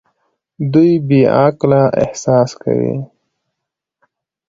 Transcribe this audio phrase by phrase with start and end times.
[0.73, 2.95] دوی بې علاقه احساس کوي.